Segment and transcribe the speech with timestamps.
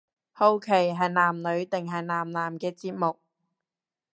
[0.31, 3.19] 好奇係男女定係男男嘅節目